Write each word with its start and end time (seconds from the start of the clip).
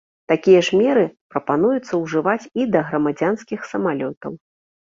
Такія 0.31 0.61
ж 0.67 0.79
меры 0.79 1.03
прапануецца 1.35 1.93
ўжываць 2.05 2.49
і 2.65 2.67
да 2.77 2.81
грамадзянскіх 2.89 3.71
самалётаў. 3.75 4.31